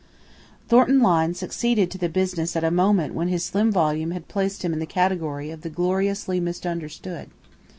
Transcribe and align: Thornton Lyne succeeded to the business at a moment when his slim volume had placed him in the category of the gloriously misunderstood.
Thornton 0.67 0.99
Lyne 0.99 1.35
succeeded 1.35 1.91
to 1.91 1.99
the 1.99 2.09
business 2.09 2.55
at 2.55 2.63
a 2.63 2.71
moment 2.71 3.13
when 3.13 3.27
his 3.27 3.43
slim 3.43 3.71
volume 3.71 4.09
had 4.09 4.27
placed 4.27 4.65
him 4.65 4.73
in 4.73 4.79
the 4.79 4.87
category 4.87 5.51
of 5.51 5.61
the 5.61 5.69
gloriously 5.69 6.39
misunderstood. 6.39 7.29